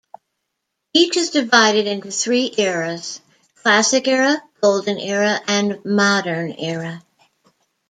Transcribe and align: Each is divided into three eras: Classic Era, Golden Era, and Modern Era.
Each 0.95 1.15
is 1.15 1.29
divided 1.29 1.85
into 1.85 2.09
three 2.09 2.51
eras: 2.57 3.21
Classic 3.57 4.07
Era, 4.07 4.41
Golden 4.59 4.97
Era, 4.97 5.39
and 5.45 5.79
Modern 5.85 6.53
Era. 6.53 7.03